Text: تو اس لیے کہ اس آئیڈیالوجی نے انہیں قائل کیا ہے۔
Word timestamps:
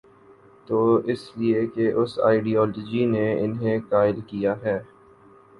تو 0.67 0.79
اس 1.05 1.21
لیے 1.35 1.65
کہ 1.67 1.91
اس 1.93 2.17
آئیڈیالوجی 2.19 3.05
نے 3.05 3.25
انہیں 3.41 3.79
قائل 3.89 4.19
کیا 4.27 4.55
ہے۔ 4.63 4.79